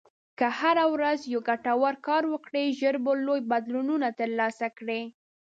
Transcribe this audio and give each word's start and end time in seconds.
که 0.37 0.47
هره 0.59 0.85
ورځ 0.93 1.19
یو 1.33 1.41
ګټور 1.49 1.93
کار 2.07 2.23
وکړې، 2.33 2.65
ژر 2.79 2.95
به 3.03 3.11
لوی 3.25 3.41
بدلونونه 3.51 4.07
ترلاسه 4.19 4.67
کړې. 4.77 5.01